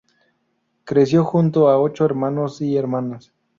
[0.83, 3.31] Creció junto a ocho hermanos y hermanas.